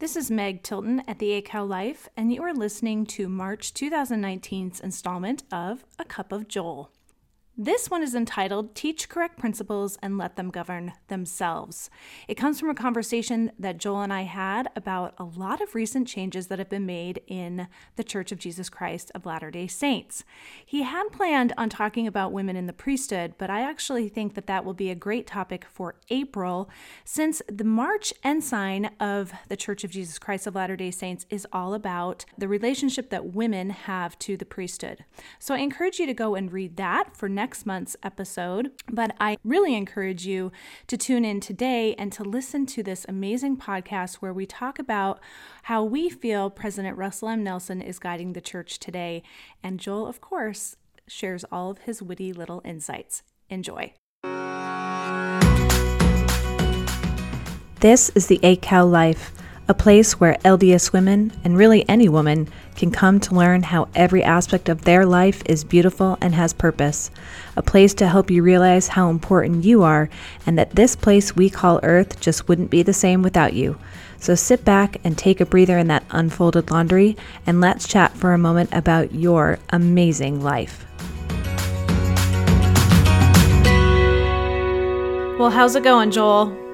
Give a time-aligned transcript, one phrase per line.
[0.00, 3.74] This is Meg Tilton at the 8 Cow Life, and you are listening to March
[3.74, 6.92] 2019's installment of A Cup of Joel.
[7.60, 11.90] This one is entitled Teach Correct Principles and Let Them Govern Themselves.
[12.28, 16.06] It comes from a conversation that Joel and I had about a lot of recent
[16.06, 17.66] changes that have been made in
[17.96, 20.22] the Church of Jesus Christ of Latter day Saints.
[20.64, 24.46] He had planned on talking about women in the priesthood, but I actually think that
[24.46, 26.70] that will be a great topic for April
[27.04, 31.44] since the March ensign of the Church of Jesus Christ of Latter day Saints is
[31.52, 35.04] all about the relationship that women have to the priesthood.
[35.40, 38.70] So I encourage you to go and read that for next next month's episode.
[38.92, 40.52] But I really encourage you
[40.86, 45.18] to tune in today and to listen to this amazing podcast where we talk about
[45.62, 47.42] how we feel President Russell M.
[47.42, 49.22] Nelson is guiding the church today.
[49.62, 50.76] And Joel, of course,
[51.06, 53.22] shares all of his witty little insights.
[53.48, 53.94] Enjoy.
[57.80, 59.32] This is the 8 Cow Life
[59.68, 64.24] a place where LDS women, and really any woman, can come to learn how every
[64.24, 67.10] aspect of their life is beautiful and has purpose.
[67.54, 70.08] A place to help you realize how important you are,
[70.46, 73.78] and that this place we call Earth just wouldn't be the same without you.
[74.18, 77.14] So sit back and take a breather in that unfolded laundry,
[77.46, 80.86] and let's chat for a moment about your amazing life.
[85.38, 86.67] Well, how's it going, Joel?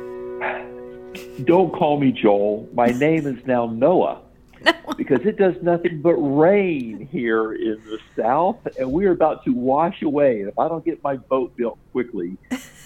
[1.45, 2.69] Don't call me Joel.
[2.73, 4.20] My name is now Noah.
[4.97, 10.03] Because it does nothing but rain here in the south, and we're about to wash
[10.03, 10.41] away.
[10.41, 12.37] And if I don't get my boat built quickly,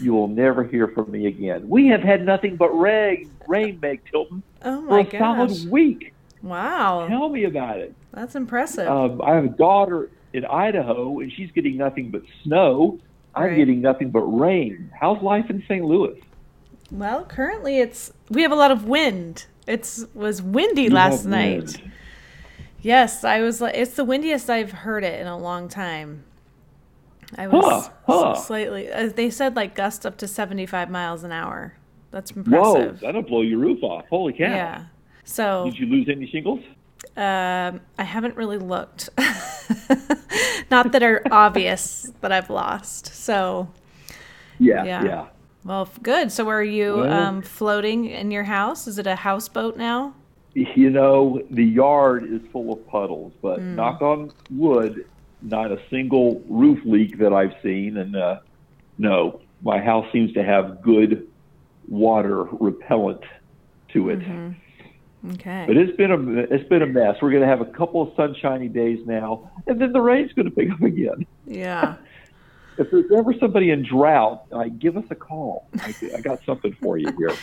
[0.00, 1.68] you will never hear from me again.
[1.68, 5.20] We have had nothing but rain, rain, Meg Tilton, oh my for a gosh.
[5.20, 6.14] solid week.
[6.42, 7.06] Wow!
[7.08, 7.94] Tell me about it.
[8.12, 8.88] That's impressive.
[8.88, 12.98] Um, I have a daughter in Idaho, and she's getting nothing but snow.
[13.34, 13.56] I'm right.
[13.56, 14.90] getting nothing but rain.
[14.98, 15.84] How's life in St.
[15.84, 16.20] Louis?
[16.90, 19.46] Well, currently it's we have a lot of wind.
[19.66, 21.58] It's was windy you last night.
[21.58, 21.92] Wind.
[22.80, 26.24] Yes, I was like it's the windiest I've heard it in a long time.
[27.36, 28.34] I was huh, huh.
[28.34, 31.74] slightly uh, they said like gust up to 75 miles an hour.
[32.10, 33.00] That's impressive.
[33.00, 34.06] Whoa, that'll blow your roof off.
[34.08, 34.44] Holy cow.
[34.44, 34.84] Yeah.
[35.24, 36.60] So Did you lose any shingles?
[37.16, 39.10] Um, I haven't really looked.
[40.70, 43.06] Not that are obvious that I've lost.
[43.14, 43.68] So
[44.58, 45.04] yeah, yeah.
[45.04, 45.26] yeah.
[45.68, 46.32] Well, good.
[46.32, 48.86] So, are you well, um, floating in your house?
[48.86, 50.14] Is it a houseboat now?
[50.54, 53.74] You know, the yard is full of puddles, but mm.
[53.74, 55.04] knock on wood,
[55.42, 57.98] not a single roof leak that I've seen.
[57.98, 58.40] And uh,
[58.96, 61.28] no, my house seems to have good
[61.86, 63.20] water repellent
[63.92, 64.20] to it.
[64.20, 65.32] Mm-hmm.
[65.32, 65.64] Okay.
[65.66, 67.16] But it's been a it's been a mess.
[67.20, 70.48] We're going to have a couple of sunshiny days now, and then the rain's going
[70.48, 71.26] to pick up again.
[71.44, 71.96] Yeah.
[72.78, 75.68] if there's ever somebody in drought, like, give us a call.
[75.80, 77.34] I, I got something for you here.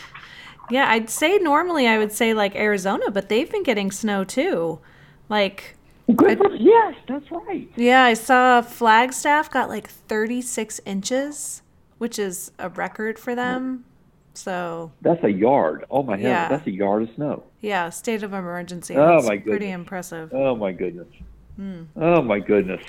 [0.68, 4.80] Yeah, I'd say normally I would say like Arizona, but they've been getting snow too.
[5.28, 5.76] Like,
[6.14, 7.68] Good for, yes, that's right.
[7.76, 11.62] Yeah, I saw Flagstaff got like 36 inches,
[11.98, 13.84] which is a record for them.
[14.34, 15.84] So that's a yard.
[15.90, 16.48] Oh my yeah.
[16.48, 17.42] that's a yard of snow.
[17.60, 18.94] Yeah, state of emergency.
[18.96, 19.50] Oh that's my goodness.
[19.50, 20.32] Pretty impressive.
[20.32, 21.08] Oh my goodness.
[21.56, 21.84] Hmm.
[21.96, 22.82] Oh my goodness.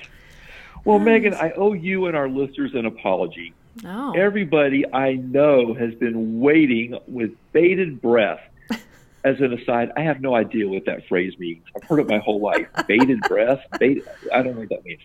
[0.85, 3.53] Well, Megan, I owe you and our listeners an apology.
[3.85, 4.13] Oh.
[4.13, 8.41] Everybody I know has been waiting with bated breath.
[9.23, 11.63] As an aside, I have no idea what that phrase means.
[11.75, 12.67] I've heard it my whole life.
[12.87, 13.59] bated breath.
[13.77, 15.01] Bait, I don't know what that means.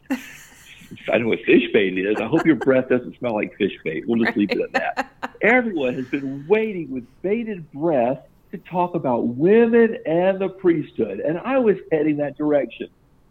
[1.12, 2.16] I know what fish bait is.
[2.20, 4.04] I hope your breath doesn't smell like fish bait.
[4.06, 5.36] We'll just leave it at that.
[5.42, 8.20] Everyone has been waiting with bated breath
[8.52, 12.88] to talk about women and the priesthood, and I was heading that direction.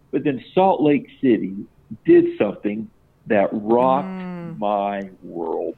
[0.10, 1.56] But then Salt Lake City
[2.06, 2.90] did something
[3.28, 4.58] that rocked mm.
[4.58, 5.76] my world.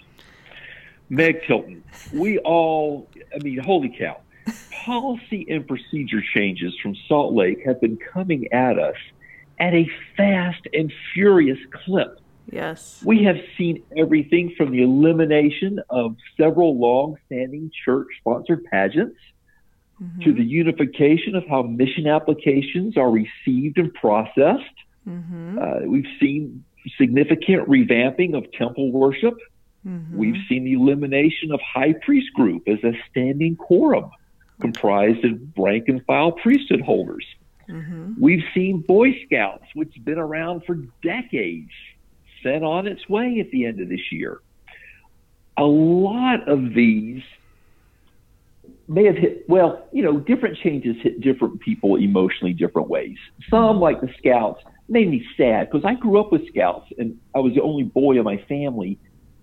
[1.09, 4.19] Meg Tilton, we all, I mean, holy cow.
[4.72, 8.96] Policy and procedure changes from Salt Lake have been coming at us
[9.59, 12.19] at a fast and furious clip.
[12.51, 13.01] Yes.
[13.06, 19.18] We have seen everything from the elimination of several long standing church sponsored pageants
[20.01, 20.22] mm-hmm.
[20.22, 24.63] to the unification of how mission applications are received and processed
[25.08, 25.60] Mm-hmm.
[25.60, 26.64] Uh, we've seen
[26.98, 29.38] significant revamping of temple worship.
[29.86, 30.18] Mm-hmm.
[30.18, 34.12] We've seen the elimination of high priest group as a standing quorum
[34.62, 37.26] comprised of rank and file priesthood holders.
[37.70, 38.14] Mm-hmm.
[38.20, 41.72] We've seen Boy Scouts, which has been around for decades,
[42.42, 44.40] sent on its way at the end of this year.
[45.58, 47.22] A lot of these
[48.88, 53.18] may have hit, well, you know, different changes hit different people emotionally different ways.
[53.50, 57.39] Some, like the Scouts, made me sad because I grew up with Scouts and I
[57.39, 59.00] was the only boy in my family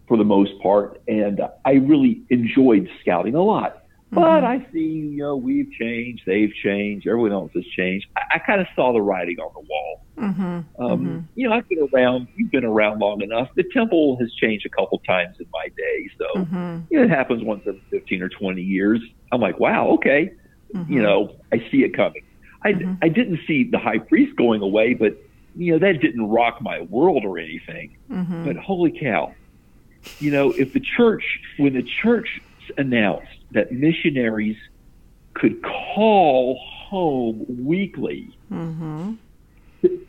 [0.06, 3.76] for the most part, and I really enjoyed scouting a lot.
[4.12, 8.08] But I see, you know, we've changed, they've changed, everyone else has changed.
[8.16, 10.04] I, I kind of saw the writing on the wall.
[10.18, 10.82] Mm-hmm.
[10.84, 13.48] Um, You know, I've been around, you've been around long enough.
[13.54, 16.08] The temple has changed a couple times in my day.
[16.18, 16.78] So Mm-hmm.
[16.90, 19.00] you know, it happens once every 15 or 20 years.
[19.30, 20.32] I'm like, wow, okay.
[20.88, 22.24] You know, I see it coming.
[22.64, 25.16] I, I didn't see the high priest going away, but,
[25.60, 27.96] you know, that didn't rock my world or anything.
[28.10, 28.44] Mm-hmm.
[28.44, 29.34] But holy cow,
[30.18, 31.24] you know, if the church,
[31.58, 32.40] when the church
[32.78, 34.56] announced that missionaries
[35.34, 36.58] could call
[36.88, 39.14] home weekly, Mm-hmm.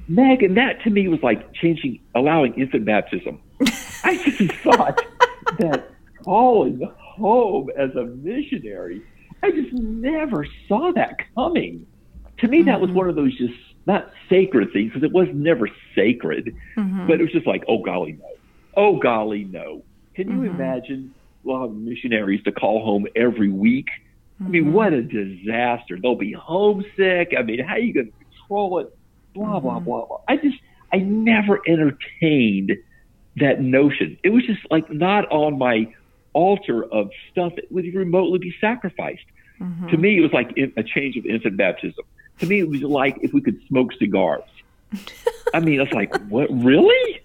[0.08, 3.40] Megan, that to me was like changing, allowing infant baptism.
[4.04, 5.02] I just thought
[5.60, 5.90] that
[6.24, 9.02] calling home as a missionary,
[9.44, 11.86] I just never saw that coming.
[12.40, 13.54] To me, that was one of those just
[13.86, 17.08] not sacred things because it was never sacred, mm-hmm.
[17.08, 18.30] but it was just like, oh golly, no.
[18.76, 19.84] Oh golly, no.
[20.16, 20.56] Can you mm-hmm.
[20.56, 21.14] imagine
[21.46, 23.88] allowing missionaries to call home every week?
[24.40, 24.74] I mean, mm-hmm.
[24.74, 25.98] what a disaster.
[26.02, 27.34] They'll be homesick.
[27.38, 28.98] I mean, how are you going to control it?
[29.34, 30.22] Blah, blah, blah, blah.
[30.28, 30.58] I just,
[30.92, 32.72] I never entertained
[33.38, 34.18] that notion.
[34.24, 35.94] It was just like not on my
[36.34, 39.26] altar of stuff that would remotely be sacrificed.
[39.92, 42.04] To me, it was like a change of infant baptism.
[42.40, 44.44] To me, it was like if we could smoke cigars.
[45.54, 47.22] I mean, it's like, what, really?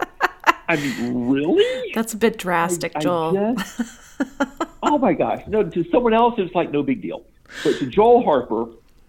[0.68, 1.92] I mean, really?
[1.94, 3.54] That's a bit drastic, I Joel.
[3.54, 4.00] just-
[4.82, 5.42] oh my gosh!
[5.46, 7.24] No, to someone else, it's like no big deal.
[7.62, 8.66] But to Joel Harper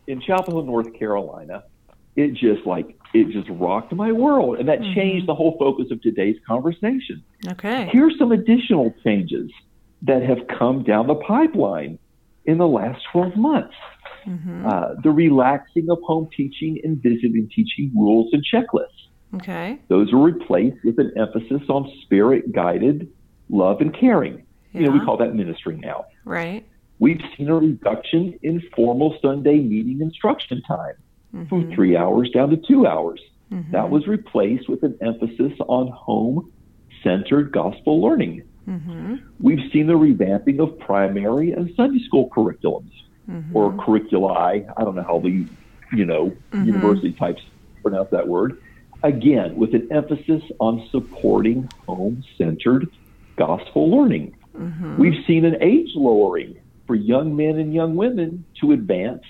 [0.08, 1.64] in Chapel Hill, North Carolina,
[2.16, 4.94] it just like it just rocked my world, and that mm-hmm.
[4.94, 7.24] changed the whole focus of today's conversation.
[7.48, 7.90] Okay.
[7.92, 9.52] Here's some additional changes
[10.04, 12.00] that have come down the pipeline
[12.46, 13.74] in the last 12 months.
[14.28, 14.68] Mm-hmm.
[14.68, 19.08] Uh, the relaxing of home teaching and visiting teaching rules and checklists.
[19.36, 19.80] Okay.
[19.88, 23.10] Those are replaced with an emphasis on spirit guided
[23.50, 24.44] love and caring.
[24.74, 24.82] Yeah.
[24.82, 26.06] You know, we call that ministry now.
[26.26, 26.66] Right.
[27.00, 30.96] We've seen a reduction in formal Sunday meeting instruction time
[31.48, 31.76] from mm-hmm.
[31.76, 33.22] three hours down to two hours.
[33.52, 33.72] Mm-hmm.
[33.72, 36.52] That was replaced with an emphasis on home
[37.04, 38.44] centered gospel learning.
[39.40, 42.92] We've seen the revamping of primary and Sunday school curriculums
[43.30, 43.58] Mm-hmm.
[43.58, 44.74] or curriculi.
[44.78, 45.46] I don't know how the,
[45.92, 46.64] you know, mm-hmm.
[46.64, 47.42] university types
[47.84, 48.62] pronounce that word.
[49.04, 52.90] Again, with an emphasis on supporting home centered
[53.36, 54.36] gospel learning.
[54.56, 54.98] Mm-hmm.
[54.98, 56.58] We've seen an age lowering
[56.88, 59.24] for young men and young women to advance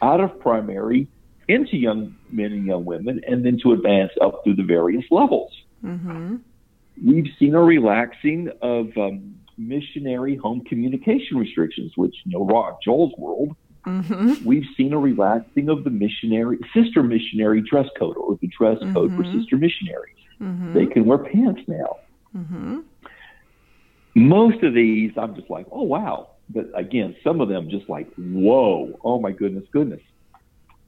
[0.00, 1.08] out of primary
[1.48, 5.52] into young men and young women and then to advance up through the various levels.
[7.04, 13.12] We've seen a relaxing of um, missionary home communication restrictions, which you know rock Joel's
[13.18, 13.54] world.
[13.86, 14.44] Mm-hmm.
[14.44, 19.14] We've seen a relaxing of the missionary sister missionary dress code or the dress code
[19.16, 19.38] for mm-hmm.
[19.38, 20.16] sister missionaries.
[20.40, 20.74] Mm-hmm.
[20.74, 21.98] They can wear pants now.
[24.14, 26.30] Most of these, I'm just like, oh wow.
[26.48, 30.00] But again, some of them just like, whoa, oh my goodness, goodness.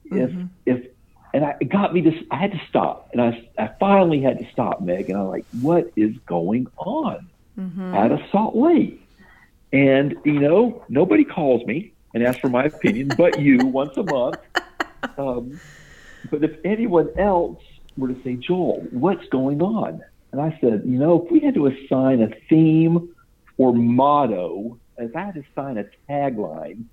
[0.05, 0.31] If
[0.65, 0.91] if
[1.33, 2.13] and I, it got me this.
[2.29, 5.45] I had to stop, and I I finally had to stop, Meg, and I'm like,
[5.61, 7.27] what is going on
[7.57, 8.99] out of Salt Lake?
[9.71, 14.03] And you know, nobody calls me and asks for my opinion, but you once a
[14.03, 14.37] month.
[15.17, 15.59] Um,
[16.29, 17.61] but if anyone else
[17.97, 20.01] were to say, Joel, what's going on?
[20.31, 23.13] And I said, you know, if we had to assign a theme
[23.57, 26.85] or motto, if I had to assign a tagline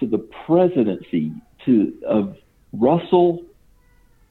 [0.00, 1.32] to the presidency
[1.64, 2.36] to of
[2.72, 3.44] Russell,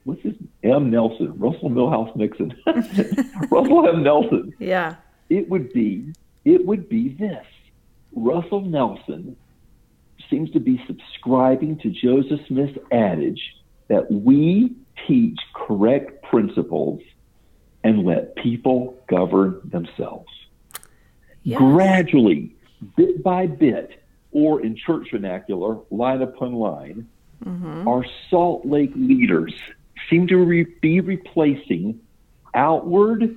[0.04, 0.90] what's his M.
[0.90, 2.54] Nelson, Russell Milhouse Nixon,
[3.50, 4.02] Russell M.
[4.02, 4.96] Nelson, Yeah.
[5.28, 6.12] It would be
[6.44, 7.44] it would be this.
[8.14, 9.36] Russell Nelson
[10.30, 13.56] seems to be subscribing to Joseph Smith's adage
[13.88, 14.74] that we
[15.06, 17.00] teach correct principles
[17.84, 20.28] and let people govern themselves.
[21.42, 21.58] Yes.
[21.58, 22.56] Gradually,
[22.96, 24.02] bit by bit,
[24.32, 27.08] or in church vernacular, line upon line,
[27.44, 27.86] mm-hmm.
[27.86, 29.54] our Salt Lake leaders
[30.10, 32.00] seem to re- be replacing
[32.54, 33.36] outward,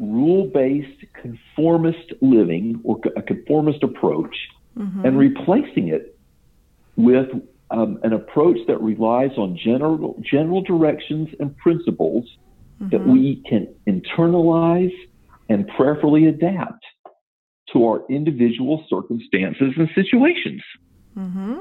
[0.00, 4.34] rule based, conformist living or a conformist approach
[4.76, 5.04] mm-hmm.
[5.04, 6.18] and replacing it
[6.96, 7.28] with
[7.70, 12.24] um, an approach that relies on general, general directions and principles
[12.80, 13.12] that mm-hmm.
[13.12, 14.92] we can internalize
[15.50, 16.84] and prayerfully adapt
[17.72, 20.62] to our individual circumstances and situations.
[21.16, 21.58] Mm-hmm.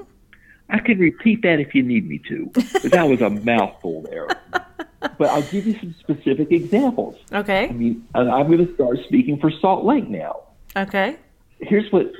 [0.70, 4.28] I can repeat that if you need me to, but that was a mouthful there.
[5.00, 7.16] But I'll give you some specific examples.
[7.32, 7.70] Okay.
[7.70, 10.42] I mean, I'm going to start speaking for Salt Lake now.
[10.76, 11.18] Okay.
[11.60, 12.12] Here's what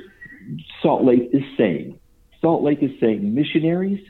[0.82, 1.98] Salt Lake is saying
[2.40, 4.00] Salt Lake is saying, missionaries,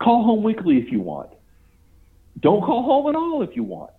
[0.00, 1.30] call home weekly if you want.
[2.38, 3.92] Don't call home at all if you want.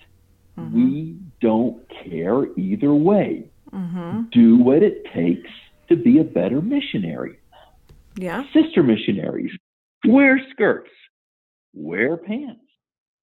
[0.57, 0.75] Mm-hmm.
[0.75, 3.45] We don't care either way.
[3.71, 4.23] Mm-hmm.
[4.31, 5.49] Do what it takes
[5.89, 7.37] to be a better missionary.
[8.15, 8.43] Yeah.
[8.51, 9.51] Sister missionaries
[10.05, 10.89] wear skirts,
[11.73, 12.60] wear pants.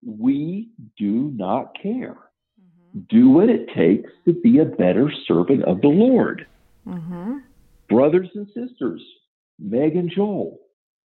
[0.05, 2.17] We do not care.
[2.61, 3.01] Mm-hmm.
[3.09, 6.47] Do what it takes to be a better servant of the Lord.
[6.87, 7.39] Mm-hmm.
[7.89, 9.03] Brothers and sisters,
[9.59, 10.59] Meg and Joel,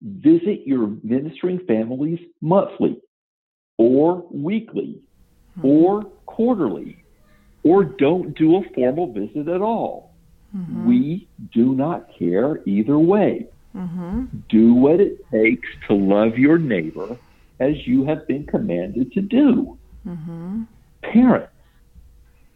[0.02, 3.00] visit your ministering families monthly
[3.78, 5.00] or weekly
[5.58, 5.66] mm-hmm.
[5.66, 7.02] or quarterly,
[7.62, 10.14] or don't do a formal visit at all.
[10.56, 10.86] Mm-hmm.
[10.86, 13.46] We do not care either way.
[13.74, 14.24] Mm-hmm.
[14.50, 17.16] Do what it takes to love your neighbor
[17.62, 19.78] as you have been commanded to do.
[20.06, 20.62] Mm-hmm.
[21.02, 21.52] Parents,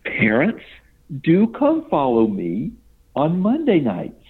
[0.05, 0.65] parents,
[1.23, 2.73] do come follow me
[3.15, 4.25] on Monday nights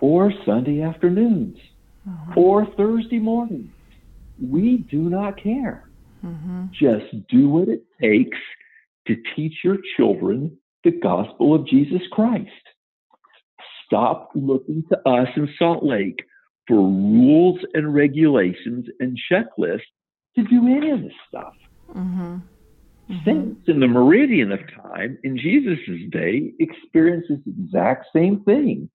[0.00, 1.58] or Sunday afternoons
[2.08, 2.38] mm-hmm.
[2.38, 3.72] or Thursday mornings.
[4.40, 5.88] We do not care.
[6.24, 6.66] Mm-hmm.
[6.72, 8.38] Just do what it takes
[9.06, 12.50] to teach your children the gospel of Jesus Christ.
[13.86, 16.20] Stop looking to us in Salt Lake
[16.66, 19.80] for rules and regulations and checklists
[20.36, 21.54] to do any of this stuff.
[21.90, 22.36] Mm-hmm.
[23.10, 23.24] Mm-hmm.
[23.24, 25.78] Saints in the meridian of time in Jesus'
[26.10, 28.88] day experienced this exact same thing.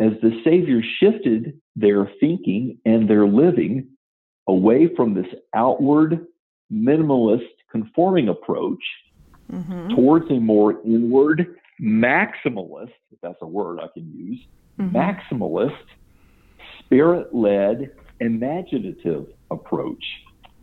[0.00, 3.88] As the Savior shifted their thinking and their living
[4.48, 6.26] away from this outward
[6.72, 8.82] minimalist conforming approach
[9.52, 9.94] mm-hmm.
[9.94, 14.40] towards a more inward maximalist, if that's a word I can use,
[14.78, 14.96] mm-hmm.
[14.96, 15.76] maximalist,
[16.86, 20.02] spirit led, imaginative approach.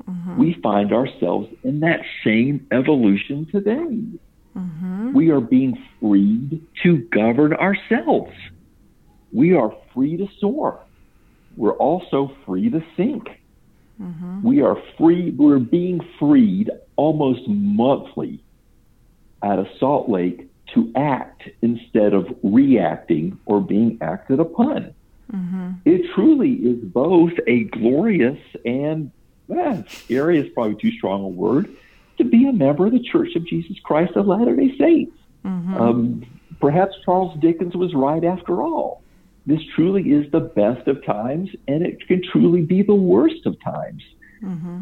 [0.09, 0.39] Mm-hmm.
[0.39, 4.19] We find ourselves in that same evolution today.
[4.57, 5.13] Mm-hmm.
[5.13, 8.33] We are being freed to govern ourselves.
[9.31, 10.81] We are free to soar.
[11.55, 13.27] We're also free to sink.
[14.01, 14.41] Mm-hmm.
[14.47, 18.43] We are free, we're being freed almost monthly
[19.43, 24.93] at a Salt Lake to act instead of reacting or being acted upon.
[25.33, 25.71] Mm-hmm.
[25.85, 29.11] It truly is both a glorious and
[29.53, 31.69] eh, scary is probably too strong a word
[32.17, 35.17] to be a member of the Church of Jesus Christ of Latter day Saints.
[35.43, 35.75] Mm-hmm.
[35.75, 36.25] Um,
[36.59, 39.01] perhaps Charles Dickens was right after all.
[39.45, 43.61] This truly is the best of times, and it can truly be the worst of
[43.61, 44.01] times.
[44.41, 44.79] Mm-hmm.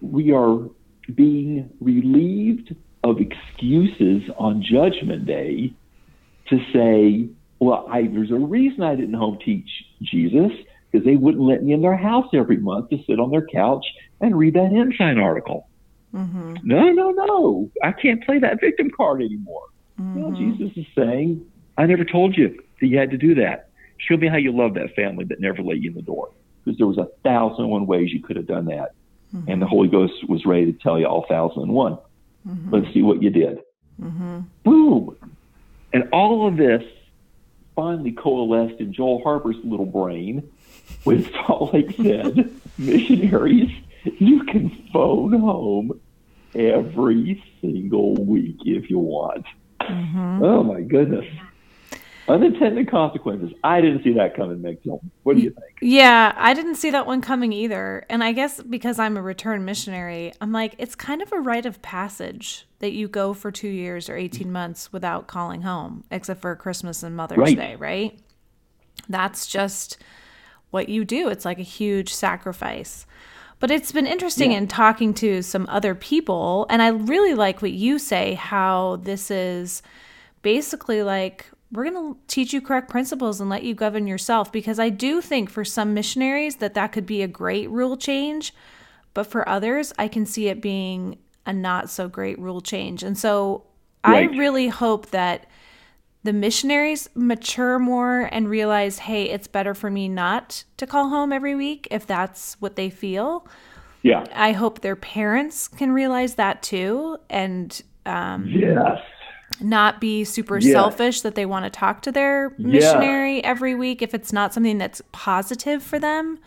[0.00, 0.58] We are
[1.14, 5.72] being relieved of excuses on Judgment Day
[6.48, 7.28] to say,
[7.60, 9.68] well, I, there's a reason I didn't home teach
[10.02, 10.52] Jesus
[10.90, 13.84] because they wouldn't let me in their house every month to sit on their couch
[14.20, 15.68] and read that Ensign article.
[16.14, 16.54] Mm-hmm.
[16.62, 17.70] No, no, no.
[17.82, 19.64] I can't play that victim card anymore.
[20.00, 20.22] Mm-hmm.
[20.22, 21.44] Well, Jesus is saying,
[21.76, 23.70] I never told you that you had to do that.
[23.98, 26.30] Show me how you love that family that never let you in the door.
[26.64, 28.92] Because there was a thousand and one ways you could have done that.
[29.34, 29.50] Mm-hmm.
[29.50, 31.98] And the Holy Ghost was ready to tell you all thousand and one.
[32.48, 32.74] Mm-hmm.
[32.74, 33.58] Let's see what you did.
[34.00, 34.40] Mm-hmm.
[34.64, 35.16] Boom.
[35.92, 36.82] And all of this
[37.74, 40.50] finally coalesced in Joel Harper's little brain
[41.04, 43.70] when Salt Lake said, missionaries,
[44.04, 46.00] you can phone home
[46.54, 49.46] every single week if you want.
[49.80, 50.44] Mm-hmm.
[50.44, 51.26] Oh my goodness.
[52.26, 53.52] Unintended consequences.
[53.62, 54.78] I didn't see that coming, Meg.
[55.24, 55.78] What do you think?
[55.82, 58.06] Yeah, I didn't see that one coming either.
[58.08, 61.66] And I guess because I'm a return missionary, I'm like, it's kind of a rite
[61.66, 66.40] of passage that you go for two years or 18 months without calling home, except
[66.40, 67.56] for Christmas and Mother's right.
[67.56, 68.18] Day, right?
[69.08, 69.98] That's just
[70.70, 71.28] what you do.
[71.28, 73.06] It's like a huge sacrifice.
[73.60, 74.58] But it's been interesting yeah.
[74.58, 76.66] in talking to some other people.
[76.70, 79.82] And I really like what you say, how this is
[80.42, 84.78] basically like we're going to teach you correct principles and let you govern yourself because
[84.78, 88.54] I do think for some missionaries that that could be a great rule change,
[89.12, 93.02] but for others I can see it being a not so great rule change.
[93.02, 93.64] And so
[94.06, 94.30] right.
[94.30, 95.46] I really hope that
[96.22, 101.32] the missionaries mature more and realize, hey, it's better for me not to call home
[101.32, 103.46] every week if that's what they feel.
[104.02, 104.24] Yeah.
[104.34, 107.18] I hope their parents can realize that too.
[107.28, 109.00] And um, yes
[109.60, 110.72] not be super yeah.
[110.72, 113.42] selfish that they want to talk to their missionary yeah.
[113.44, 116.38] every week if it's not something that's positive for them.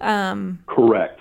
[0.00, 1.20] Um, Correct.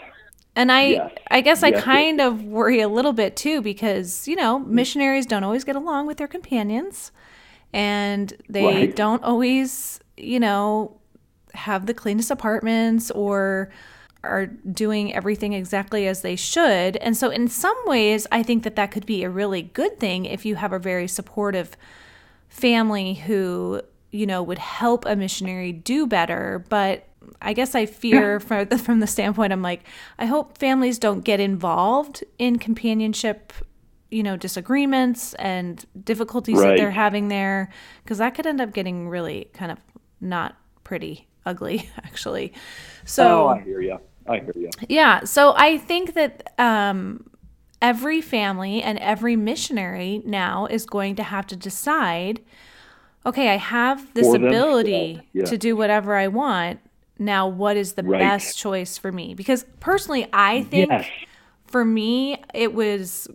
[0.55, 1.11] And I, yes.
[1.29, 2.27] I guess yes, I kind yes.
[2.27, 6.17] of worry a little bit too because you know missionaries don't always get along with
[6.17, 7.11] their companions,
[7.73, 8.95] and they right.
[8.95, 10.99] don't always, you know,
[11.53, 13.69] have the cleanest apartments or
[14.27, 16.97] are doing everything exactly as they should.
[16.97, 20.25] And so, in some ways, I think that that could be a really good thing
[20.25, 21.77] if you have a very supportive
[22.49, 23.81] family who,
[24.11, 26.65] you know, would help a missionary do better.
[26.69, 27.07] But
[27.41, 29.83] I guess I fear from the, from the standpoint, I'm like,
[30.17, 33.53] I hope families don't get involved in companionship,
[34.11, 36.69] you know, disagreements and difficulties right.
[36.69, 37.69] that they're having there,
[38.03, 39.79] because that could end up getting really kind of
[40.21, 42.53] not pretty ugly, actually.
[43.05, 43.99] So oh, I hear you.
[44.27, 44.69] I hear you.
[44.89, 45.23] Yeah.
[45.23, 47.29] So I think that um,
[47.81, 52.41] every family and every missionary now is going to have to decide
[53.27, 55.43] okay, I have this ability yeah.
[55.45, 56.79] to do whatever I want.
[57.19, 58.19] Now, what is the right.
[58.19, 59.33] best choice for me?
[59.33, 61.07] Because personally, I think yes.
[61.65, 63.27] for me, it was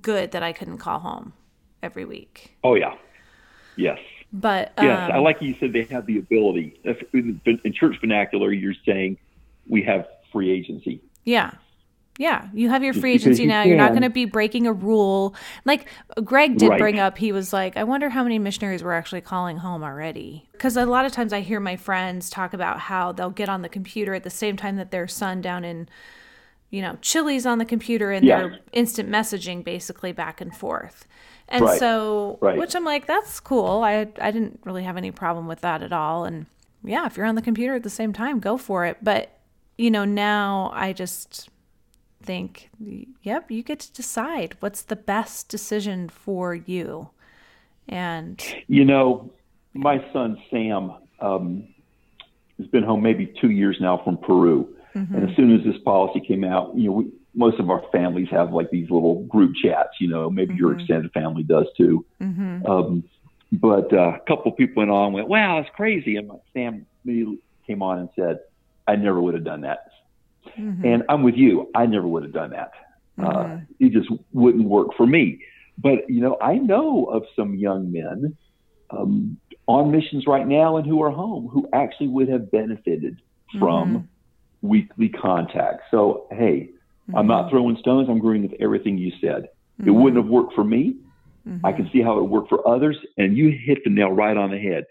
[0.00, 1.32] good that I couldn't call home
[1.82, 2.56] every week.
[2.62, 2.94] Oh, yeah.
[3.76, 3.98] Yes.
[4.32, 6.78] But um, yes, I um, like you said they have the ability.
[7.12, 9.16] In church vernacular, you're saying
[9.70, 11.00] we have free agency.
[11.24, 11.52] Yeah.
[12.18, 13.62] Yeah, you have your free agency you now.
[13.62, 13.68] Can.
[13.70, 15.34] You're not going to be breaking a rule.
[15.64, 15.88] Like
[16.22, 16.78] Greg did right.
[16.78, 20.46] bring up, he was like, I wonder how many missionaries were actually calling home already.
[20.52, 23.62] Because a lot of times I hear my friends talk about how they'll get on
[23.62, 25.88] the computer at the same time that their son down in,
[26.68, 28.40] you know, Chile's on the computer and yeah.
[28.40, 31.06] they're instant messaging basically back and forth.
[31.48, 31.78] And right.
[31.78, 32.58] so, right.
[32.58, 33.82] which I'm like, that's cool.
[33.82, 36.26] I I didn't really have any problem with that at all.
[36.26, 36.44] And
[36.84, 38.98] yeah, if you're on the computer at the same time, go for it.
[39.00, 39.39] But
[39.80, 41.48] you know, now I just
[42.22, 42.68] think,
[43.22, 47.08] yep, you get to decide what's the best decision for you.
[47.88, 49.32] And you know,
[49.72, 51.66] my son Sam um,
[52.58, 55.14] has been home maybe two years now from Peru, mm-hmm.
[55.14, 58.28] and as soon as this policy came out, you know, we, most of our families
[58.30, 59.94] have like these little group chats.
[59.98, 60.58] You know, maybe mm-hmm.
[60.58, 62.04] your extended family does too.
[62.20, 62.66] Mm-hmm.
[62.66, 63.04] Um,
[63.50, 66.86] but uh, a couple people went on and went, "Wow, it's crazy!" And Sam
[67.66, 68.40] came on and said,
[68.90, 69.80] "I never would have done that."
[70.58, 70.84] Mm-hmm.
[70.84, 71.70] And I'm with you.
[71.74, 72.72] I never would have done that.
[73.18, 73.52] Uh, mm-hmm.
[73.52, 75.42] Uh, it just wouldn't work for me.
[75.78, 78.36] But, you know, I know of some young men
[78.90, 83.20] um, on missions right now and who are home who actually would have benefited
[83.58, 84.68] from mm-hmm.
[84.68, 85.82] weekly contact.
[85.90, 86.70] So, hey,
[87.14, 87.50] I'm not mm-hmm.
[87.50, 88.08] throwing stones.
[88.08, 89.44] I'm agreeing with everything you said.
[89.78, 89.94] It mm-hmm.
[89.94, 90.96] wouldn't have worked for me.
[91.64, 92.96] I can see how it worked for others.
[93.16, 94.84] And you hit the nail right on the head.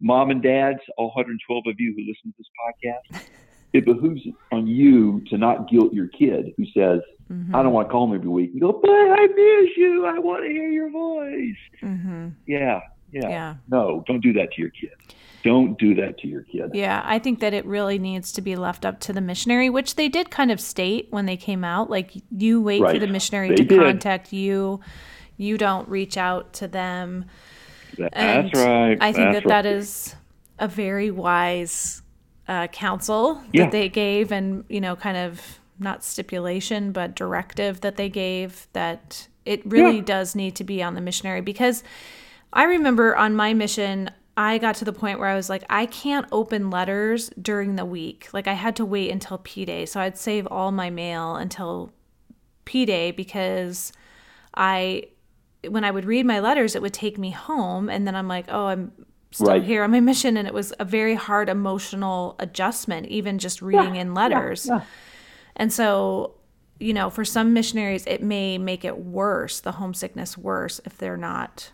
[0.00, 3.24] Mom and dads, all 112 of you who listen to this podcast,
[3.72, 4.20] it behooves
[4.52, 7.54] on you to not guilt your kid who says, mm-hmm.
[7.54, 8.50] I don't want to call him every week.
[8.54, 10.06] You go, but I miss you.
[10.06, 11.56] I want to hear your voice.
[11.82, 12.28] Mm-hmm.
[12.46, 12.80] Yeah,
[13.12, 13.28] yeah.
[13.28, 13.54] Yeah.
[13.68, 14.90] No, don't do that to your kid.
[15.44, 16.70] Don't do that to your kid.
[16.72, 19.96] Yeah, I think that it really needs to be left up to the missionary, which
[19.96, 21.90] they did kind of state when they came out.
[21.90, 22.94] Like, you wait right.
[22.94, 23.78] for the missionary they to did.
[23.78, 24.80] contact you,
[25.36, 27.26] you don't reach out to them.
[27.98, 28.98] That's and right.
[29.00, 29.62] I think That's that right.
[29.62, 30.14] that is
[30.58, 32.02] a very wise
[32.48, 33.64] uh, counsel yeah.
[33.64, 38.68] that they gave and you know kind of not stipulation but directive that they gave
[38.72, 40.04] that it really yeah.
[40.04, 41.82] does need to be on the missionary because
[42.52, 45.86] i remember on my mission i got to the point where i was like i
[45.86, 49.98] can't open letters during the week like i had to wait until p day so
[50.00, 51.90] i'd save all my mail until
[52.66, 53.90] p day because
[54.54, 55.02] i
[55.68, 58.46] when i would read my letters it would take me home and then i'm like
[58.48, 58.92] oh i'm
[59.34, 59.64] still right.
[59.64, 60.36] here on my mission.
[60.36, 64.66] And it was a very hard emotional adjustment even just reading yeah, in letters.
[64.66, 64.84] yeah, yeah.
[65.56, 66.34] and so
[66.80, 71.16] you know for some missionaries it may make it worse the homesickness worse if they're
[71.16, 71.70] not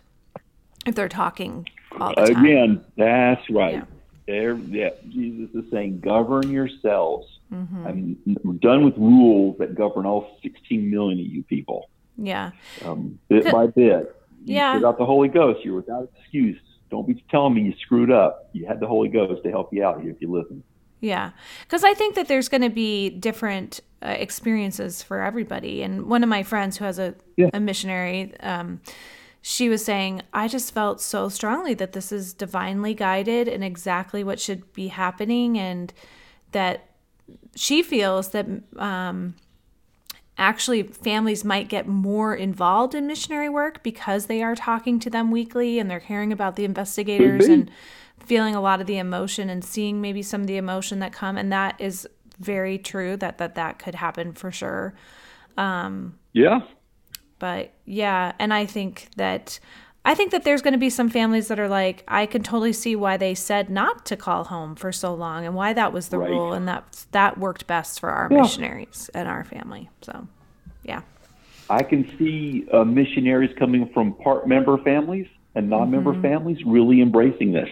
[0.85, 1.67] if they're talking
[1.99, 2.45] all the time.
[2.45, 3.83] Again that's right.
[4.27, 7.27] There yeah jesus is saying govern yourselves.
[7.51, 7.85] Mm-hmm.
[7.87, 12.51] i'm we're done with rules that govern all 16 million of you people yeah
[12.85, 16.57] um, bit by bit you yeah without the holy ghost you're without excuse
[16.91, 18.49] don't be telling me you screwed up.
[18.51, 20.61] You had the Holy Ghost to help you out here if you listen.
[20.99, 25.81] Yeah, because I think that there's going to be different uh, experiences for everybody.
[25.81, 27.49] And one of my friends who has a, yeah.
[27.53, 28.81] a missionary, um,
[29.41, 34.23] she was saying, I just felt so strongly that this is divinely guided and exactly
[34.23, 35.57] what should be happening.
[35.57, 35.91] And
[36.51, 36.89] that
[37.55, 38.45] she feels that
[38.75, 39.35] um,
[40.41, 45.31] actually families might get more involved in missionary work because they are talking to them
[45.31, 47.71] weekly and they're hearing about the investigators and
[48.19, 51.37] feeling a lot of the emotion and seeing maybe some of the emotion that come.
[51.37, 52.07] And that is
[52.39, 54.93] very true that that that could happen for sure.
[55.57, 56.61] Um yeah.
[57.39, 59.59] but yeah and i think that
[60.03, 62.73] I think that there's going to be some families that are like, I can totally
[62.73, 66.09] see why they said not to call home for so long and why that was
[66.09, 66.29] the right.
[66.29, 68.41] rule and that that worked best for our yeah.
[68.41, 69.89] missionaries and our family.
[70.01, 70.27] So,
[70.83, 71.01] yeah.
[71.69, 76.21] I can see uh, missionaries coming from part member families and non-member mm-hmm.
[76.21, 77.69] families really embracing this.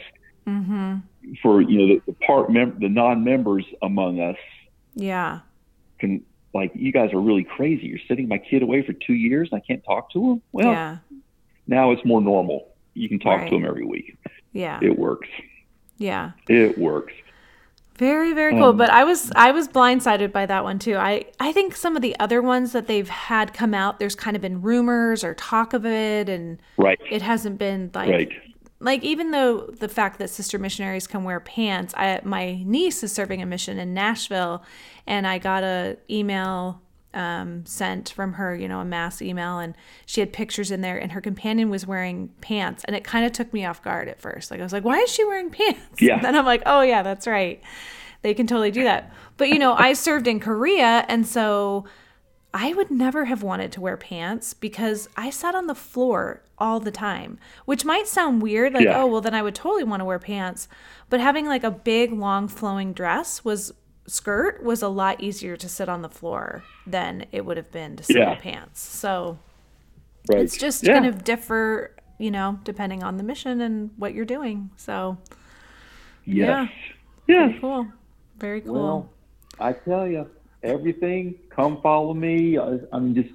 [0.47, 0.97] Mm-hmm.
[1.41, 4.37] For you know the, the part mem- the non-members among us,
[4.95, 5.41] yeah,
[5.99, 6.23] can
[6.55, 7.87] like you guys are really crazy.
[7.87, 10.41] You're sending my kid away for two years and I can't talk to him.
[10.53, 10.97] Well, yeah
[11.69, 12.67] now it's more normal.
[12.95, 13.49] You can talk right.
[13.49, 14.17] to them every week.
[14.51, 14.79] Yeah.
[14.81, 15.29] It works.
[15.97, 16.31] Yeah.
[16.47, 17.13] It works.
[17.97, 20.95] Very very cool, um, but I was I was blindsided by that one too.
[20.95, 24.37] I I think some of the other ones that they've had come out, there's kind
[24.37, 28.31] of been rumors or talk of it, and right, it hasn't been like right.
[28.79, 33.11] like even though the fact that sister missionaries can wear pants, I my niece is
[33.11, 34.63] serving a mission in Nashville,
[35.05, 36.81] and I got a email
[37.13, 39.73] um, sent from her, you know, a mass email, and
[40.05, 43.31] she had pictures in there, and her companion was wearing pants, and it kind of
[43.31, 44.51] took me off guard at first.
[44.51, 46.01] Like I was like, why is she wearing pants?
[46.01, 46.15] Yeah.
[46.15, 47.61] And then I'm like, oh yeah, that's right.
[48.21, 49.11] They can totally do that.
[49.37, 51.85] But you know, I served in Korea, and so
[52.53, 56.79] I would never have wanted to wear pants because I sat on the floor all
[56.79, 58.73] the time, which might sound weird.
[58.73, 59.01] Like, Yeah.
[59.01, 60.67] oh, well, then I would totally want to wear pants.
[61.09, 63.71] But having like a big, long, flowing dress was
[64.09, 67.95] skirt was a lot easier to sit on the floor than it would have been
[67.97, 68.33] to sit Yeah.
[68.33, 68.79] in pants.
[68.81, 69.37] So
[70.29, 70.39] Right.
[70.39, 70.93] it's just Yeah.
[70.93, 74.69] kind of differ, you know, depending on the mission and what you're doing.
[74.75, 75.17] So
[76.25, 76.69] yes.
[77.27, 77.47] yeah.
[77.47, 77.57] Yes.
[77.61, 77.87] cool.
[78.37, 78.73] Very cool.
[78.73, 79.09] Well,
[79.59, 80.27] I tell you,
[80.63, 81.35] everything.
[81.49, 82.57] Come follow me.
[82.57, 83.29] I- I'm just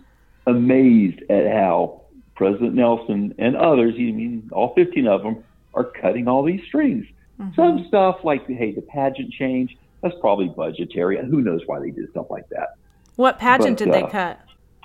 [0.46, 2.02] amazed at how
[2.34, 7.06] President Nelson and others, I mean, all 15 of them, are cutting all these strings.
[7.40, 7.54] Mm-hmm.
[7.54, 11.18] Some stuff like, hey, the pageant change, that's probably budgetary.
[11.18, 12.76] Who knows why they did stuff like that?
[13.16, 14.40] what pageant but, did they uh, cut?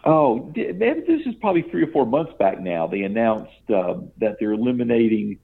[0.06, 2.88] Oh, maybe this is probably three or four months back now.
[2.88, 5.40] They announced um, that they're eliminating.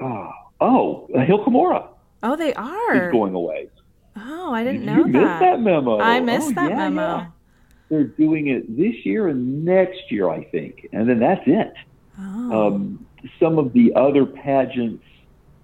[0.00, 1.88] Oh, oh, Hill Cumorah
[2.22, 3.06] Oh, they are.
[3.06, 3.68] is going away.
[4.16, 5.12] Oh, I didn't Did know you that.
[5.12, 6.00] miss that memo?
[6.00, 7.00] I missed Oh, that yeah, memo.
[7.02, 7.26] yeah.
[7.90, 11.72] They're doing it this year and next year, I think, and then that's it.
[12.18, 12.66] Oh.
[12.66, 13.06] Um,
[13.38, 15.04] some of the other pageants,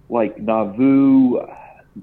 [0.09, 1.45] like Nauvoo,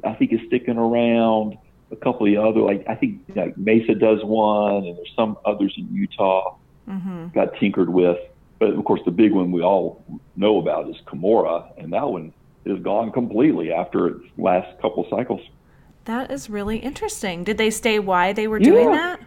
[0.03, 1.57] I think is sticking around.
[1.93, 5.37] A couple of the other, like I think like Mesa does one, and there's some
[5.45, 8.19] others in Utah hmm got tinkered with.
[8.59, 10.03] But of course, the big one we all
[10.37, 12.33] know about is Cumorah, and that one
[12.65, 15.41] is gone completely after its last couple cycles.
[16.07, 17.45] That is really interesting.
[17.45, 18.97] Did they say why they were doing Yeah.
[18.97, 19.21] that?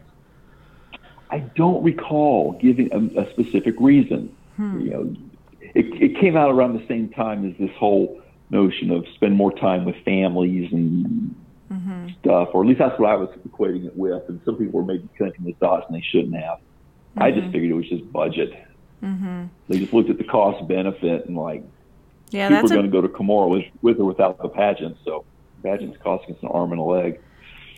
[1.30, 4.36] I don't recall giving a, a specific reason.
[4.56, 4.80] Hmm.
[4.82, 5.16] You know,
[5.62, 9.52] it, it came out around the same time as this whole notion of spend more
[9.52, 11.36] time with families and
[11.72, 12.08] Mm-hmm.
[12.22, 14.24] stuff, or at least that's what I was equating it with.
[14.30, 16.60] And some people were maybe connecting the dots and they shouldn't have.
[17.18, 17.40] I Mm-hmm.
[17.42, 18.54] just figured it was just budget.
[19.04, 19.48] Mm-hmm.
[19.68, 21.66] They just looked at the cost benefit and like
[22.30, 24.96] Yeah, people are going to go to Cumorah with, with or without the pageant.
[25.04, 25.26] So
[25.62, 27.20] pageant's costing us an arm and a leg.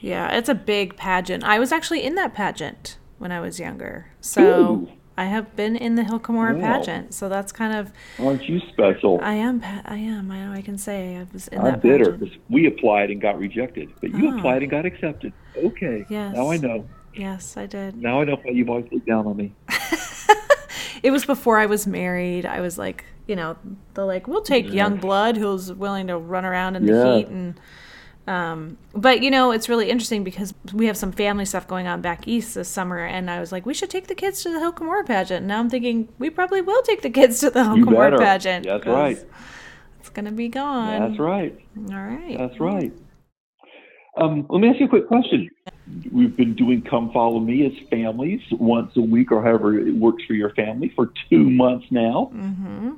[0.02, 1.44] yeah, it's a big pageant.
[1.44, 4.44] I was actually in that pageant when I was younger, so
[4.88, 4.92] Ooh.
[5.20, 6.78] I have been in the Hill Cumorah Wow.
[6.78, 7.14] pageant.
[7.14, 9.20] So that's kind of Aren't you special?
[9.22, 9.62] I am.
[9.64, 10.32] I am.
[10.32, 10.54] I know.
[10.54, 13.90] I can say I was in I'm that bitter because we applied and got rejected,
[14.00, 14.38] but you Oh.
[14.38, 15.34] applied and got accepted.
[15.58, 16.06] Okay.
[16.10, 16.36] Yes.
[16.38, 16.86] Now I know.
[17.14, 17.98] Yes, I did.
[18.02, 19.54] Now I know why you've always looked down on me.
[21.02, 22.46] It was before I was married.
[22.46, 23.56] I was like, you know,
[23.94, 27.60] the like, we'll take young blood who's willing to run around in the heat and.
[28.28, 32.02] Um, but you know, it's really interesting because we have some family stuff going on
[32.02, 34.60] back east this summer, and I was like, we should take the kids to the
[34.60, 35.40] Hill pageant.
[35.40, 38.12] And now I'm thinking we probably will take the kids to the Hill You Cumorah
[38.12, 38.18] better.
[38.18, 38.66] pageant.
[38.66, 39.20] That's right.
[40.00, 41.10] It's gonna be gone.
[41.10, 41.60] That's right.
[41.92, 42.38] All right.
[42.38, 42.94] That's right.
[44.18, 45.50] Um, let me ask you a quick question.
[46.12, 50.24] We've been doing Come Follow Me as families once a week or however it works
[50.26, 52.32] for your family for two months now.
[52.34, 52.92] Mm-hmm.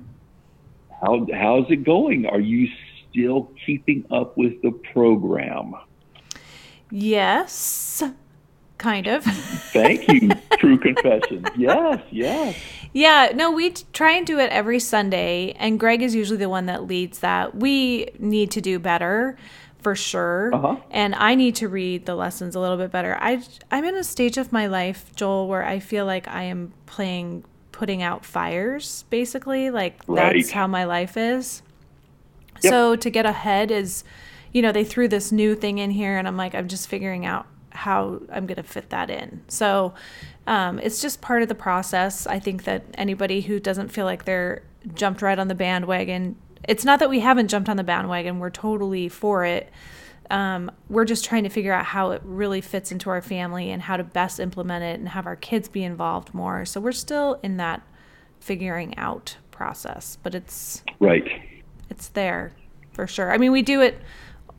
[1.01, 2.25] How, how's it going?
[2.25, 2.67] Are you
[3.11, 5.73] still keeping up with the program?
[6.89, 8.03] Yes,
[8.77, 9.23] kind of.
[9.25, 10.29] Thank you.
[10.57, 11.45] True confession.
[11.57, 12.55] Yes, yes.
[12.93, 16.65] Yeah, no, we try and do it every Sunday, and Greg is usually the one
[16.65, 17.55] that leads that.
[17.55, 19.37] We need to do better
[19.79, 20.75] for sure, Uh-huh.
[20.91, 23.17] and I need to read the lessons a little bit better.
[23.19, 26.73] I I'm in a stage of my life, Joel, where I feel like I am
[26.85, 29.71] playing putting out fires, basically.
[29.71, 30.35] Like Right.
[30.35, 31.63] that's how my life is.
[32.63, 32.71] Yep.
[32.71, 34.03] So to get ahead is,
[34.53, 37.25] you know, they threw this new thing in here, and I'm like, I'm just figuring
[37.25, 39.41] out how I'm going to fit that in.
[39.47, 39.93] So
[40.47, 42.27] um, it's just part of the process.
[42.27, 46.35] I think that anybody who doesn't feel like they're jumped right on the bandwagon,
[46.67, 49.69] it's not that we haven't jumped on the bandwagon, we're totally for it.
[50.29, 53.81] Um, we're just trying to figure out how it really fits into our family and
[53.81, 56.63] how to best implement it and have our kids be involved more.
[56.65, 57.81] So we're still in that
[58.39, 61.27] figuring out process, but it's Right.
[61.91, 62.53] It's there
[62.91, 63.31] for sure.
[63.31, 64.01] I mean, we do it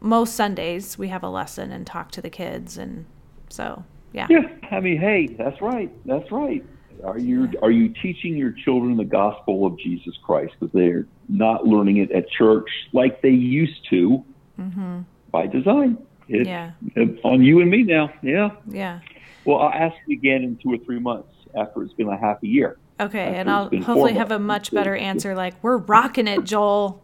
[0.00, 0.96] most Sundays.
[0.96, 3.06] We have a lesson and talk to the kids, and
[3.48, 4.26] so yeah.
[4.30, 5.90] Yeah, I mean, hey, that's right.
[6.06, 6.64] That's right.
[7.02, 11.66] Are you are you teaching your children the gospel of Jesus Christ because they're not
[11.66, 14.24] learning it at church like they used to
[14.60, 15.00] mm-hmm.
[15.32, 15.98] by design?
[16.28, 16.72] It's, Yeah.
[16.94, 18.12] it's on you and me now.
[18.22, 18.50] Yeah.
[18.68, 19.00] Yeah.
[19.44, 22.42] Well, I'll ask you again in two or three months after it's been a half
[22.42, 22.76] a year.
[23.00, 25.34] Okay, After and I'll hopefully have a much better answer.
[25.34, 27.02] Like we're rocking it, Joel.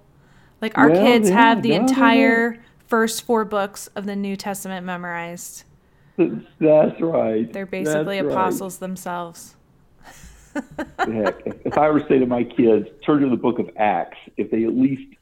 [0.61, 1.89] Like our Well, kids yeah, have the no, no, no.
[1.89, 5.65] entire first four books of the New Testament memorized.
[6.17, 7.53] That's right.
[7.53, 8.33] They're basically That's right.
[8.33, 9.55] apostles themselves.
[11.07, 14.51] Heck, if, I ever say to my kids, turn to the book of Acts, if
[14.51, 15.15] they at least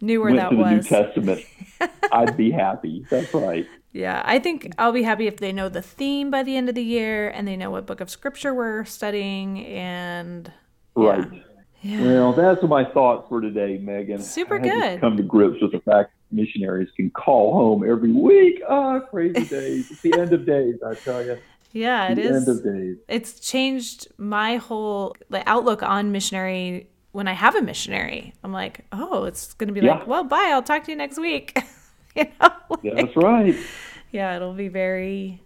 [0.00, 0.82] knew where that the New.
[0.82, 1.42] Testament,
[2.12, 3.06] I'd be happy.
[3.10, 3.66] That's right.
[3.92, 6.74] Yeah, I think I'll be happy if they know the theme by the end of
[6.74, 10.52] the year and they know what book of scripture we're studying and.
[10.94, 11.26] Right.
[11.32, 11.40] Yeah.
[11.84, 14.20] Well, that's my thoughts for today, Megan.
[14.20, 15.00] Super good.
[15.00, 18.62] come to grips with the fact missionaries can call home every week.
[18.68, 19.90] Ah, crazy days.
[19.90, 21.38] It's the end of days, I tell you.
[21.72, 22.48] Yeah, it the is.
[22.48, 22.96] end of days.
[23.08, 28.34] It's changed my whole like outlook on missionary when I have a missionary.
[28.44, 30.50] I'm like, "Oh, it's going to be like, well, bye.
[30.52, 31.56] I'll talk to you next week."
[32.16, 32.50] you know?
[32.70, 33.56] Like- That's right.
[34.10, 35.42] yeah, it'll be very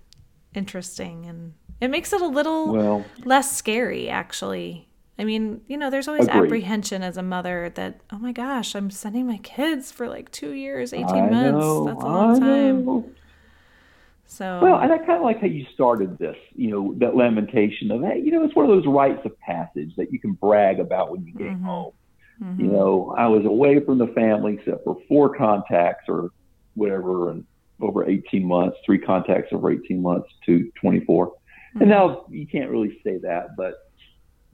[0.55, 5.91] interesting and it makes it a little Well, less scary actually i mean you know
[5.91, 6.45] there's always Agreed.
[6.45, 10.53] apprehension as a mother that oh my gosh i'm sending my kids for like two
[10.53, 13.11] years 18 I months know, that's a long I time know.
[14.27, 17.91] so Well, and I kind of like how you started this, you know, that lamentation
[17.91, 20.81] of, hey, you know, it's one of those rites of passage that you can brag
[20.81, 21.63] about when you get Mhm.
[21.63, 21.93] home.
[22.43, 22.59] mhm.
[22.59, 26.31] You know, I was away from the family except for four contacts or
[26.75, 27.45] whatever, and
[27.81, 31.29] over 18 months, three contacts over 18 months to 24.
[31.77, 31.81] Mhm.
[31.83, 33.75] And now you can't really say that, but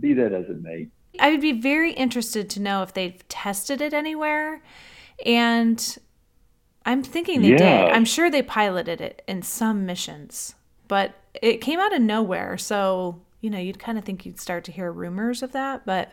[0.01, 0.89] be that as it may.
[1.19, 4.63] i would be very interested to know if they've tested it anywhere
[5.27, 5.99] and
[6.87, 10.55] i'm thinking they did i'm sure they piloted it in some missions
[10.89, 14.65] but it came out of nowhere so you know you'd kind of think you'd start
[14.65, 16.13] to hear rumors of that but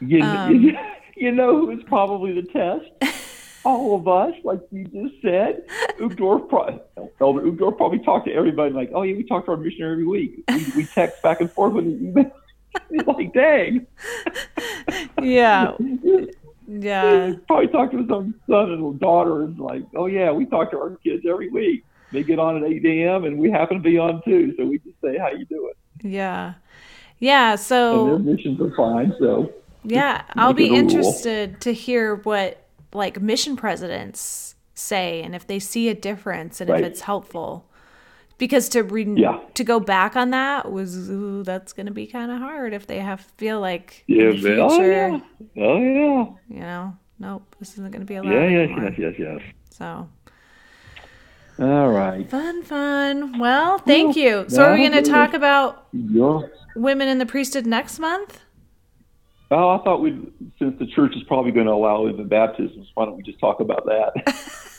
[0.00, 0.76] You, Um,
[1.16, 3.14] you know who's probably the test?
[3.64, 5.62] All of us, like you just said.
[5.98, 6.82] Uchtdorf, pro-
[7.18, 10.44] Elder probably talked to everybody like, oh yeah, we talk to our missionary every week.
[10.48, 12.30] We, we text back and forth with an email.
[13.06, 13.86] Like, dang.
[15.22, 15.72] yeah
[16.66, 20.70] yeah probably talked to his own son and daughter and like, oh yeah, we talk
[20.70, 21.84] to our kids every week.
[22.12, 23.24] They get on at 8 a.m.
[23.24, 25.72] and we happen to be on too, so we just say, how you doing?
[26.02, 26.54] Yeah.
[27.18, 27.56] Yeah.
[27.56, 30.78] So And their missions are fine, so yeah, I'll be it a rule.
[30.80, 36.70] interested to hear what like mission presidents say and if they see a difference and
[36.70, 36.80] Right.
[36.80, 37.66] if it's helpful.
[38.38, 39.38] Because to re- Yeah.
[39.54, 42.86] to go back on that was ooh, that's going to be kind of hard if
[42.86, 45.16] they have feel like yeah, in the oh, future, oh
[45.54, 46.24] yeah, oh yeah,
[46.56, 48.84] you know, nope, this isn't going to be allowed yeah, yes, anymore.
[48.90, 49.40] yes, yes, yes.
[49.70, 50.08] So,
[51.60, 52.28] All right.
[52.28, 53.38] fun, fun.
[53.38, 54.44] Well, thank you.
[54.48, 56.40] So, are we going to talk about Yeah.
[56.74, 58.40] women in the priesthood next month?
[59.50, 63.04] Oh, I thought we'd, since the church is probably going to allow infant baptisms, why
[63.04, 64.34] don't we just talk about that?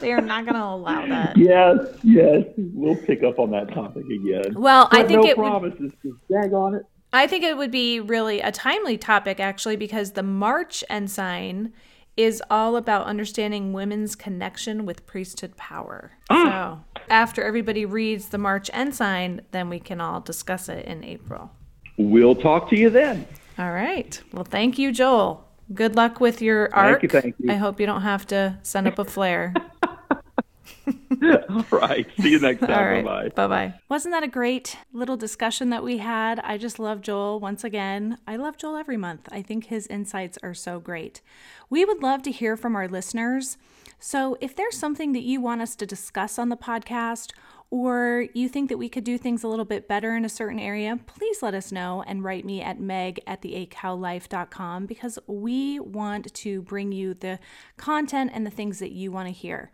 [0.00, 1.36] They are not going to allow that.
[1.36, 2.44] yes, yes.
[2.56, 4.54] We'll pick up on that topic again.
[4.54, 5.92] Well, I think no it would promises.
[6.02, 6.82] Just dag on it.
[7.12, 11.72] I think it would be really a timely topic, actually, because the March ensign
[12.16, 16.12] is all about understanding women's connection with priesthood power.
[16.28, 16.80] Ah.
[16.96, 21.50] So, after everybody reads the March ensign, then we can all discuss it in April.
[21.96, 23.26] We'll talk to you then.
[23.58, 24.20] All right.
[24.32, 25.46] Well, thank you, Joel.
[25.74, 27.50] Good luck with your Thank you, thank you.
[27.50, 29.54] I hope you don't have to send up a flare.
[30.86, 32.06] All right.
[32.20, 33.04] See you next time.
[33.04, 33.34] Right.
[33.34, 33.46] Bye bye.
[33.46, 33.74] Bye bye.
[33.88, 36.40] Wasn't that a great little discussion that we had?
[36.40, 38.18] I just love Joel once again.
[38.26, 39.28] I love Joel every month.
[39.30, 41.20] I think his insights are so great.
[41.68, 43.56] We would love to hear from our listeners.
[43.98, 47.32] So if there's something that you want us to discuss on the podcast,
[47.70, 50.58] or you think that we could do things a little bit better in a certain
[50.58, 56.34] area, please let us know and write me at meg at the8cowlife.com because we want
[56.34, 57.38] to bring you the
[57.76, 59.70] content and the things that you want to hear.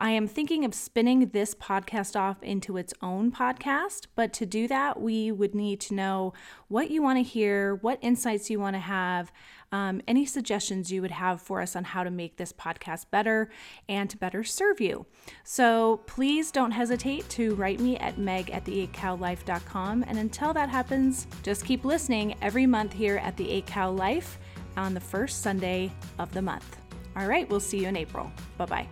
[0.00, 4.68] I am thinking of spinning this podcast off into its own podcast, but to do
[4.68, 6.34] that, we would need to know
[6.68, 9.32] what you want to hear, what insights you want to have,
[9.72, 13.50] um, any suggestions you would have for us on how to make this podcast better
[13.88, 15.04] and to better serve you.
[15.42, 20.04] So please don't hesitate to write me at meg at the8cowlife.com.
[20.06, 24.38] And until that happens, just keep listening every month here at the 8 Cow Life
[24.76, 26.76] on the first Sunday of the month.
[27.16, 28.30] All right, we'll see you in April.
[28.56, 28.88] Bye bye.